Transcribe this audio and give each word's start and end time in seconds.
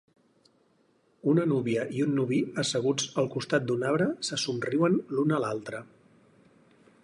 Una 1.33 1.43
núvia 1.51 1.83
i 1.97 2.01
un 2.05 2.15
nuvi 2.21 2.39
asseguts 2.63 3.11
al 3.23 3.29
costat 3.35 3.69
d'un 3.69 3.85
arbre 3.93 4.09
se 4.31 4.41
somriuen 4.47 4.99
l'un 5.17 5.37
a 5.39 5.43
l'altre. 5.45 5.87